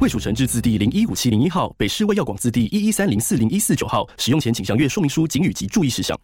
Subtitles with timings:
[0.00, 4.06] 卫蜀成字字第零一五七零一号，北市卫药广字第一一三零四零一四九号。
[4.16, 6.16] 使用前请详阅说明书、警语及注意事项。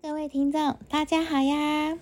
[0.00, 1.98] 各位听众，大家好呀！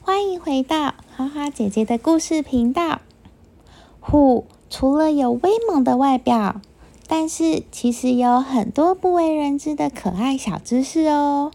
[0.00, 3.02] 欢迎回到花花姐姐的故事频道。
[4.00, 6.62] 虎除了有威猛的外表，
[7.06, 11.52] 但是其实有很多不为人知的可爱小知识哦。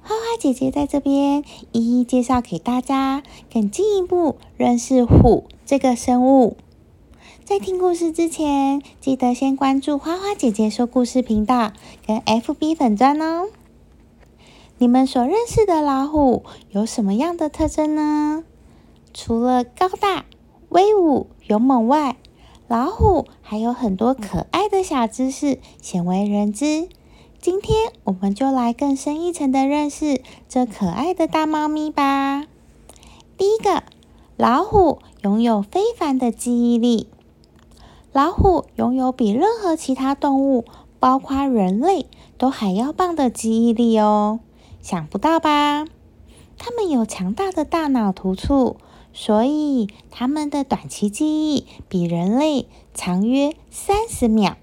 [0.00, 3.22] 花花姐姐在这边一一介绍给大家，
[3.52, 6.56] 更进一步认识虎这个生物。
[7.50, 11.72] 在听故事之前，记得先关注花花姐姐说故事频道
[12.06, 13.48] 跟 FB 粉砖哦。
[14.78, 18.44] 你们所认识的老虎有什么样的特征呢？
[19.12, 20.26] 除了高大、
[20.68, 22.18] 威武、勇猛外，
[22.68, 26.88] 老虎还有很多可爱的小知识鲜为人知。
[27.40, 32.46] 今天我们就来更深一层的认识这可爱的大猫咪吧。
[33.36, 33.82] 第一个，
[34.36, 37.08] 老虎拥有非凡的记忆力。
[38.12, 40.64] 老虎拥有比任何其他动物，
[40.98, 42.06] 包括人类，
[42.38, 44.40] 都还要棒的记忆力哦。
[44.82, 45.84] 想不到吧？
[46.58, 48.78] 它们有强大的大脑突触，
[49.12, 54.56] 所以它们的短期记忆比人类长约三十秒。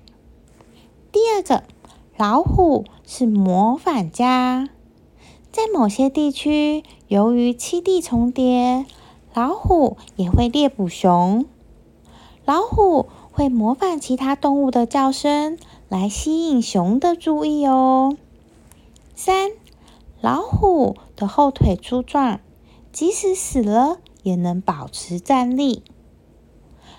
[1.14, 1.64] 第二个，
[2.18, 4.68] 老虎是模仿家，
[5.54, 8.86] 在某些地区，由于栖地重叠，
[9.34, 11.46] 老虎也会猎捕熊。
[12.46, 13.08] 老虎
[13.38, 18.18] 会模仿其他动物的叫声，来吸引熊的注意哦。
[19.14, 19.52] 三。
[20.22, 22.40] 老虎的后腿粗壮，
[22.92, 25.84] 即使死了也能保持站立。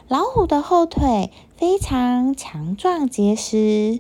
[0.06, 3.98] 老虎的后腿非常强壮结实，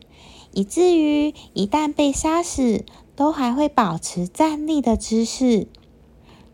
[0.52, 2.84] 以至于一旦被杀死，
[3.16, 5.66] 都还会保持站立的姿势。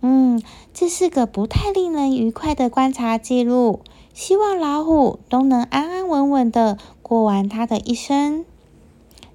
[0.00, 3.80] 嗯，这是个不太令人愉快的观察记录。
[4.14, 8.46] 希望老虎都能安安稳稳的过完它的一生。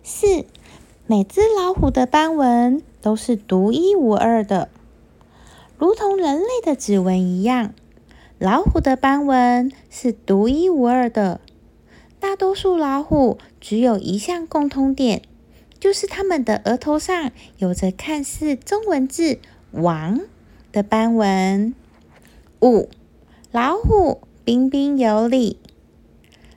[0.01, 0.45] 四，
[1.05, 2.81] 每只老虎的斑纹。
[3.01, 4.67] 都是独一无二的，
[5.77, 7.73] 如同人类的指纹一样。
[8.37, 11.39] 老虎的斑纹是独一无二的。
[12.19, 15.21] 大多数老虎只有一项共通点，
[15.79, 19.39] 就是它们的额头上有着看似中文字
[19.71, 20.19] “王”
[20.73, 21.73] 的斑纹。
[22.61, 22.89] 五，
[23.53, 25.59] 老虎彬彬有礼。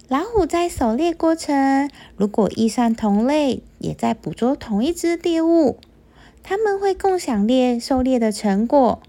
[0.09, 5.79] 老虎在狩猎过程，如果遇上同类也在捕捉同一只猎物。
[6.43, 9.03] 他们会共享猎狩猎的成果，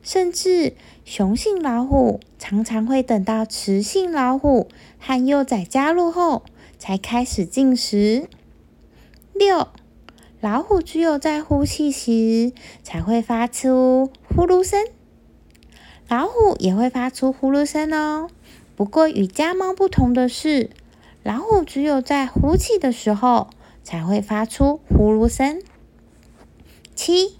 [0.00, 0.74] 甚至
[1.04, 4.68] 雄性老虎常常会等到雌性老虎
[5.00, 6.44] 和幼崽加入后
[6.78, 8.28] 才开始进食。
[9.32, 9.66] 六，
[10.40, 12.52] 老虎只有在呼气时
[12.84, 14.84] 才会发出呼噜声，
[16.10, 18.28] 老虎也会发出呼噜声哦。
[18.74, 20.70] 不过与家猫不同的是，
[21.22, 23.48] 老虎只有在呼气的时候
[23.84, 25.62] 才会发出呼噜声。
[26.96, 27.36] 七，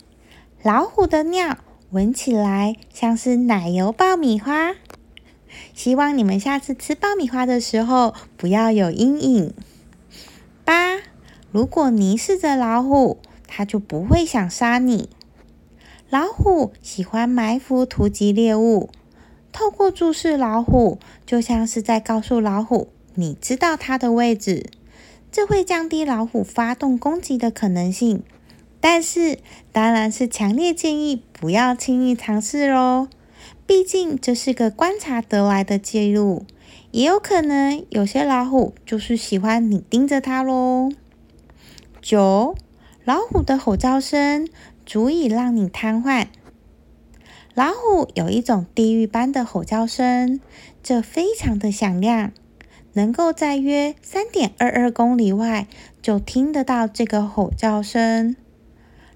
[0.63, 1.59] 老虎的尿
[1.91, 4.77] 闻起来像是奶油爆米花。
[5.75, 9.53] 希望你们下次吃爆米花的时候不要有阴影。
[10.65, 10.99] 八，
[11.51, 15.09] 如果凝视着老虎，它就不会想杀你。
[16.10, 18.91] 老虎喜欢埋伏突击猎物，
[19.53, 24.66] 透过注视老虎，就像是在告诉老虎你知道它的位置，
[25.31, 28.25] 这会降低老虎发动攻击的可能性。
[28.81, 29.38] 但是，
[29.71, 33.06] 当然是强烈建议不要轻易尝试喽。
[33.65, 36.44] 毕竟这是个观察得来的记录，
[36.91, 40.91] 也有可能有些老虎就是喜欢你盯着它喽。
[42.03, 42.56] 九，
[43.04, 44.48] 老虎的吼叫声
[44.91, 46.27] 足以让你瘫痪。
[47.54, 50.41] 老虎有一种地狱般的吼叫声，
[50.83, 52.33] 这非常的响亮，
[52.95, 55.69] 能够在约三点二二公里外
[56.03, 58.34] 就听得到这个吼叫声。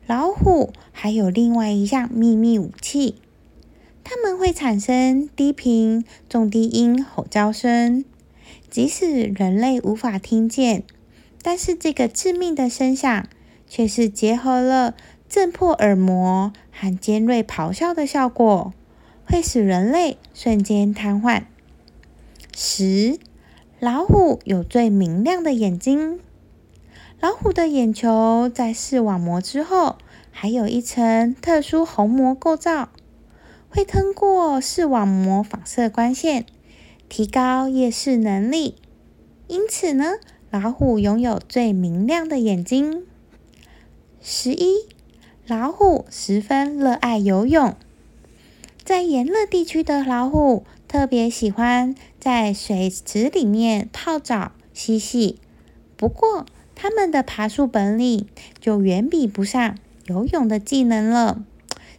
[0.06, 3.16] 老虎还有另外一项秘密武器，
[4.04, 8.04] 它们会产生低频、重低音吼叫声，
[8.70, 10.84] 即使人类无法听见，
[11.42, 13.26] 但是这个致命的声响
[13.66, 14.94] 却是结合了
[15.28, 18.72] 震破耳膜和尖锐咆哮的效果，
[19.24, 21.44] 会使人类瞬间瘫痪。
[22.56, 23.18] 十，
[23.80, 26.20] 老虎有最明亮的眼睛。
[27.20, 29.96] 老虎的眼球在视网膜之后，
[30.30, 32.90] 还有一层特殊虹膜构造，
[33.68, 36.44] 会通过视网膜反射光线，
[37.08, 38.76] 提高夜视能力。
[39.48, 40.14] 因此呢，
[40.50, 43.04] 老虎拥有最明亮的眼睛。
[44.20, 44.86] 十一，
[45.46, 47.76] 老虎十分热爱游泳。
[48.82, 55.38] 在炎热地区的老虎特别喜欢在水池里面泡澡嬉戏，
[55.98, 58.26] 不过它们的爬树本领
[58.58, 59.76] 就远比不上
[60.06, 61.44] 游泳的技能了。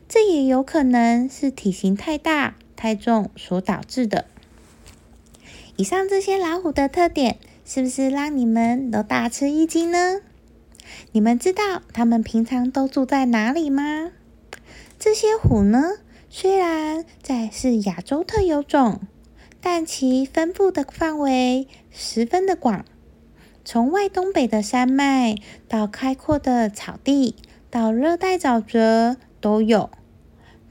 [0.09, 4.25] 这也有可能是体型太大太重所导致的。
[5.75, 10.21] 以上这些老虎的特点，是不是让你们都大吃一惊呢？
[11.12, 14.12] 你们知道它们平常都住在哪里吗？
[15.00, 15.98] 这些虎呢？
[16.30, 19.00] 虽然在是亚洲特有种，
[19.62, 22.84] 但其分布的范围十分的广，
[23.64, 25.36] 从外东北的山脉
[25.70, 27.36] 到开阔的草地，
[27.70, 29.90] 到热带沼泽都有。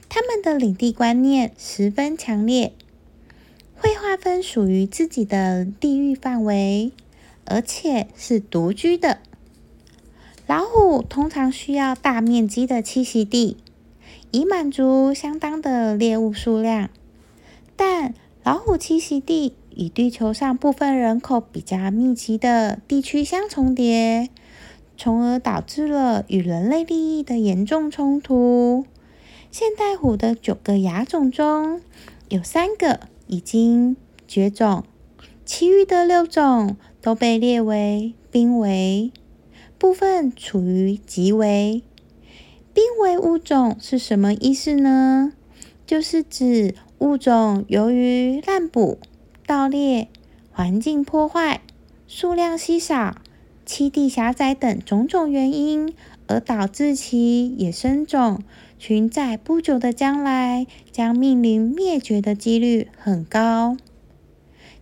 [0.08, 2.74] 它们的领地观念十分强烈，
[3.74, 6.92] 会划分属于自己的地域范围，
[7.46, 9.18] 而且是独居的。
[11.02, 13.56] 通常需要大面积的栖息地。
[14.30, 16.90] 以满足相当的猎物数量，
[17.76, 18.12] 但
[18.42, 24.28] 老虎栖息地与地球上部分人口比较密集的地区相重叠，
[24.96, 28.84] 从而导致了与人类利益的严重冲突。
[29.52, 31.80] 现代虎的九个亚种中
[32.28, 32.98] 有三个
[33.28, 33.96] 已经
[34.26, 34.82] 绝种，
[35.44, 39.12] 其余的六种都被列为濒危，
[39.84, 41.82] 部分处于极危。
[42.72, 45.34] 濒危物种是什么意思呢？
[45.86, 48.98] 就是指物种由于滥捕、
[49.46, 50.08] 盗猎、
[50.50, 51.60] 环境破坏、
[52.08, 53.16] 数量稀少、
[53.66, 55.94] 栖地狭窄等种种原因，
[56.28, 58.42] 而导致其野生种
[58.78, 63.76] 群在不久的将来将面临灭绝的几率很高。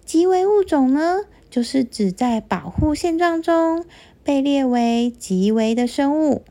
[0.05, 3.85] 极危物种呢，就是指在保护现状中
[4.25, 6.43] 被列为极危的生物。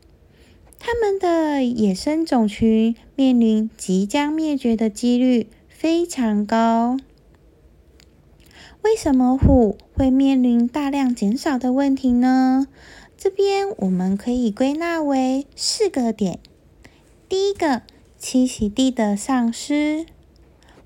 [0.78, 6.96] 它们的野生种群面临即将灭绝的几率非常高。
[8.82, 12.66] 为什么虎会面临大量减少的问题呢？
[13.16, 16.40] 这边我们可以归纳为四个点。
[17.28, 17.82] 第一个，
[18.20, 20.06] 栖息地的丧失。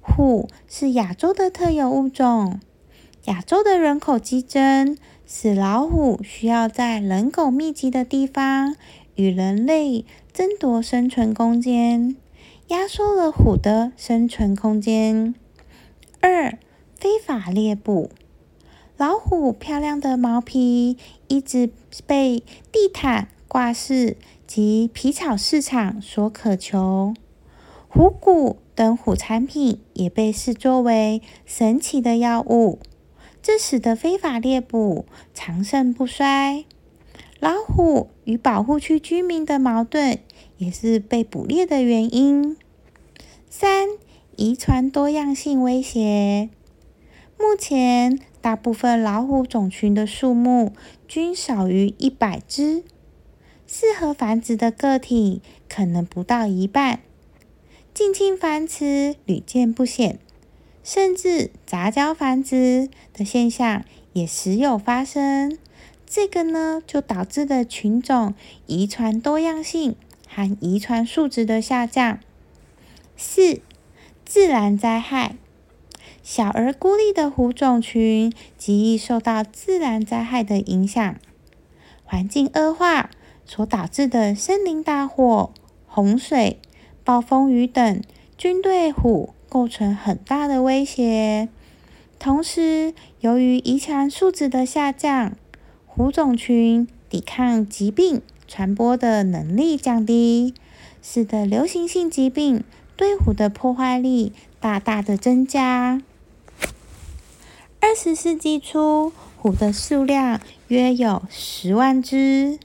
[0.03, 2.61] 虎是亚洲的特有物种，
[3.25, 8.77] 亚洲的人口激增使老虎需要在人口密集的地方。
[9.17, 12.17] 与人类争夺生存空间，
[12.69, 15.35] 压缩了虎的生存空间。
[16.21, 16.59] 二、
[16.95, 18.11] 非法猎捕。
[18.99, 21.71] 老虎漂亮的毛皮一直
[22.07, 27.15] 被地毯、挂饰及皮草市场所渴求，
[27.89, 32.79] 虎骨等虎产品也被视作为神奇的药物，
[33.47, 36.65] 这使得非法猎捕长盛不衰。
[37.39, 40.19] 老虎与保护区居民的矛盾，
[40.57, 42.57] 也是被捕猎的原因。
[43.49, 43.87] 三、
[44.35, 46.51] 遗传多样性威胁。
[47.39, 50.73] 目前，大部分老虎种群的数目
[51.07, 52.83] 均少于一百只，
[53.65, 56.99] 适合繁殖的个体可能不到一半，
[57.95, 60.19] 近亲繁殖屡见不鲜，
[60.87, 65.59] 甚至杂交繁殖的现象也时有发生。
[66.07, 68.35] 这个呢，就导致了群种
[68.67, 69.97] 遗传多样性
[70.29, 72.21] 和遗传数值的下降。
[73.17, 73.61] 四、
[74.25, 75.35] 自然灾害，
[76.23, 81.17] 小而孤立的虎种群极易受到自然灾害的影响，
[82.05, 83.11] 环境恶化
[83.45, 85.53] 所导致的森林大火、
[85.89, 86.61] 洪水、
[87.03, 88.01] 暴风雨等，
[88.39, 91.49] 均对虎构成很大的威胁。
[92.19, 95.37] 同时，由于遗传数值的下降，
[95.87, 100.55] 虎种群抵抗疾病传播的能力降低，
[101.03, 102.65] 使得流行性疾病
[102.97, 106.03] 对虎的破坏力大大的增加。
[107.81, 112.59] 二十世纪初，虎的数量约有十万只。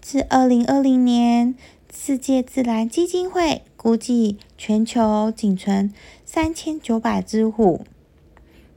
[0.00, 1.54] 至二零二零年，
[1.92, 7.86] 世界自然基金会估计全球仅存三千九百只虎。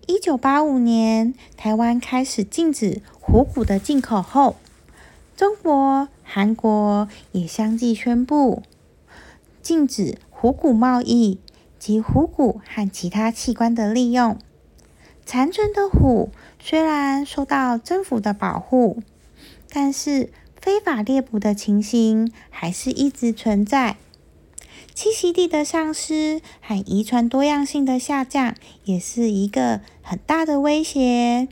[0.06, 4.56] 一九八五年，台湾开始禁止虎骨的进口后，
[5.36, 8.62] 中国、韩国也相继宣布
[9.64, 11.40] 禁止虎骨贸易
[11.80, 14.38] 及虎骨和其他器官的利用。
[15.26, 19.02] 残存的虎虽然受到政府的保护，
[19.72, 20.30] 但是
[20.62, 23.98] 非法猎捕的情形还是一直存在。
[25.00, 28.54] 栖息地的丧失和遗传多样性的下降，
[28.84, 31.48] 也是一个很大的威胁。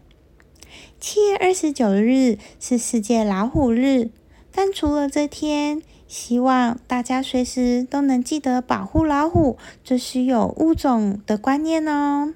[1.00, 4.10] 七月二十九日是世界老虎日，
[4.52, 12.34] 但除了这天，希望大家随时都能记得保护老虎这是有物种的观念哦。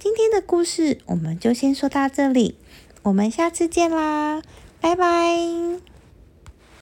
[0.00, 2.56] 今天的故事我们就先说到这里，
[3.04, 4.42] 我们下次见啦，
[4.80, 5.87] 拜拜。